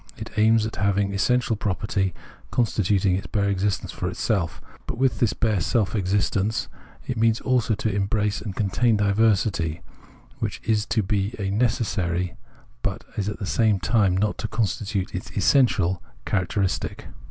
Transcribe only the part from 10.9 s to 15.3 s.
be necessary, but is at the same time not to constitute its